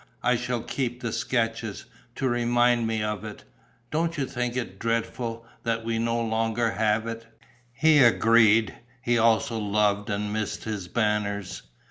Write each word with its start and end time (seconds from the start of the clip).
I 0.23 0.35
shall 0.35 0.63
keep 0.63 0.99
the 1.01 1.11
sketches, 1.13 1.85
to 2.15 2.27
remind 2.27 2.87
me 2.87 3.03
of 3.03 3.23
it. 3.23 3.43
Don't 3.91 4.17
you 4.17 4.25
think 4.25 4.57
it 4.57 4.79
dreadful, 4.79 5.45
that 5.61 5.85
we 5.85 5.99
no 5.99 6.19
longer 6.19 6.71
have 6.71 7.05
it?" 7.05 7.27
He 7.71 7.99
agreed; 7.99 8.75
he 9.03 9.19
also 9.19 9.59
loved 9.59 10.09
and 10.09 10.33
missed 10.33 10.63
his 10.63 10.87
Banners. 10.87 11.61